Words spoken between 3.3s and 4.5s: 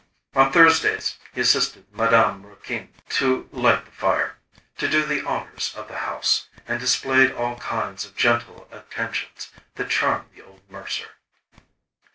light the fire,